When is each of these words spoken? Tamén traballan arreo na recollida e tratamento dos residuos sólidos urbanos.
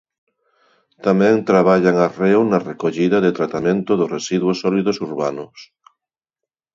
Tamén 1.05 1.35
traballan 1.49 1.95
arreo 2.07 2.41
na 2.51 2.59
recollida 2.69 3.17
e 3.29 3.31
tratamento 3.39 3.91
dos 3.99 4.11
residuos 4.17 4.57
sólidos 4.63 4.97
urbanos. 5.07 5.57